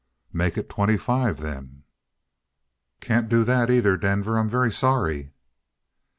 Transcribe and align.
"Make 0.33 0.57
it 0.57 0.67
twenty 0.67 0.97
five, 0.97 1.39
then." 1.41 1.83
"Can't 3.01 3.29
do 3.29 3.43
that 3.43 3.69
either, 3.69 3.97
Denver. 3.97 4.35
I'm 4.39 4.49
very 4.49 4.71
sorry." 4.71 5.31